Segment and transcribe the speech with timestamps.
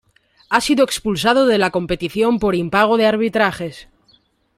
[0.49, 3.87] Ha sido expulsado de la competición por impago de arbitrajes.